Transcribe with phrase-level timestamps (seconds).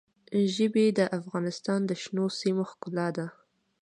[0.55, 3.27] ژبې د افغانستان د شنو سیمو ښکلا ده.